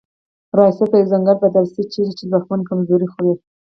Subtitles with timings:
[0.57, 3.33] ریاست په یو ځنګل بدل سي چیري چي ځواکمن کمزوري خوري